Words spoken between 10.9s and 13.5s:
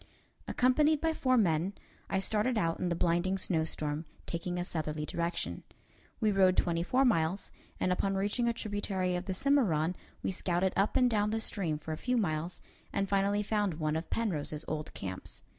and down the stream for a few miles, and finally